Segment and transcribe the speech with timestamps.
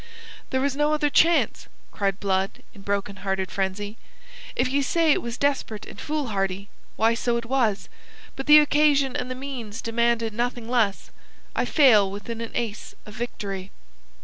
[0.49, 3.97] "There was no other chance!" cried Blood, in broken hearted frenzy.
[4.55, 7.87] "If ye say it was desperate and foolhardy, why, so it was;
[8.35, 11.11] but the occasion and the means demanded nothing less.
[11.55, 13.69] I fail within an ace of victory."